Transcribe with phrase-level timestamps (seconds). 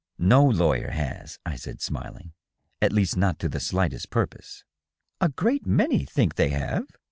[0.33, 2.33] "No lawyer has," I said, smiling;"
[2.81, 4.63] at least not to the slightest purpose.""
[5.21, 6.87] A great many think they have."